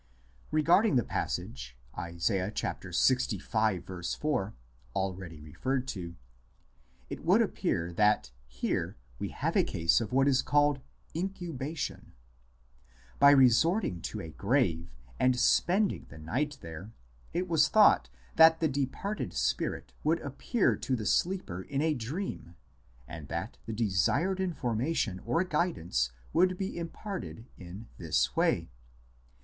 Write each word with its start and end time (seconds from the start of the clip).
Regarding 0.49 0.95
the 0.95 1.03
passage 1.03 1.77
Isa. 1.93 2.33
Ixv. 2.51 4.17
4, 4.17 4.53
already 4.95 5.39
referred 5.39 5.87
to, 5.89 6.15
it 7.11 7.23
would 7.23 7.39
appear 7.43 7.93
that 7.93 8.31
here 8.47 8.97
we 9.19 9.29
have 9.29 9.55
a 9.55 9.63
case 9.63 10.01
of 10.01 10.11
what 10.11 10.27
is 10.27 10.41
called" 10.41 10.81
incubation"; 11.23 12.13
by 13.19 13.29
resorting 13.29 14.01
to 14.01 14.21
a 14.21 14.29
grave 14.31 14.91
and 15.19 15.39
spending 15.39 16.07
the 16.09 16.17
night 16.17 16.57
there, 16.61 16.91
it 17.31 17.47
was 17.47 17.67
thought 17.69 18.09
that 18.37 18.59
the 18.59 18.67
departed 18.67 19.33
spirit 19.35 19.93
would 20.03 20.19
appear 20.21 20.75
to 20.77 20.95
the 20.95 21.05
sleeper 21.05 21.61
in 21.61 21.79
a 21.83 21.93
dream 21.93 22.55
and 23.07 23.27
that 23.27 23.59
the 23.67 23.73
desired 23.73 24.39
infor 24.39 24.75
mation 24.75 25.19
or 25.27 25.43
guidance 25.43 26.11
would 26.33 26.57
be 26.57 26.75
imparted 26.75 27.45
in 27.55 27.87
this 27.99 28.35
way. 28.35 28.71